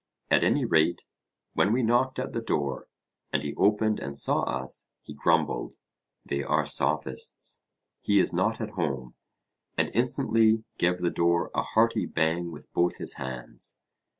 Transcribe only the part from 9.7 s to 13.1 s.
and instantly gave the door a hearty bang with both